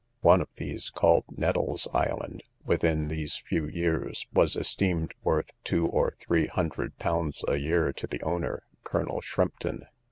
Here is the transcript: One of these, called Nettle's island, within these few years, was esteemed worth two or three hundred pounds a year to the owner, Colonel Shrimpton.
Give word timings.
One 0.21 0.41
of 0.41 0.49
these, 0.55 0.89
called 0.89 1.25
Nettle's 1.29 1.87
island, 1.93 2.41
within 2.65 3.07
these 3.07 3.37
few 3.37 3.67
years, 3.67 4.25
was 4.33 4.55
esteemed 4.55 5.13
worth 5.21 5.51
two 5.63 5.85
or 5.85 6.15
three 6.19 6.47
hundred 6.47 6.97
pounds 6.97 7.45
a 7.47 7.57
year 7.57 7.93
to 7.93 8.07
the 8.07 8.19
owner, 8.23 8.63
Colonel 8.83 9.21
Shrimpton. 9.21 9.85